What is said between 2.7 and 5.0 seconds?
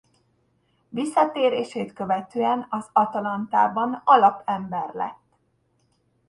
Atalantában alapember